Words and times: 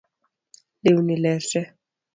Lewni 0.83 1.15
ler 1.23 1.39
tee 1.49 1.67